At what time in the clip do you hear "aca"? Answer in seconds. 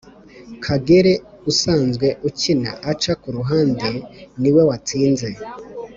2.91-3.13